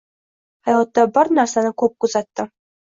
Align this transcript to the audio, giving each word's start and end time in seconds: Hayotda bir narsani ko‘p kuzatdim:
Hayotda 0.69 1.05
bir 1.19 1.31
narsani 1.41 1.77
ko‘p 1.85 1.97
kuzatdim: 2.03 2.55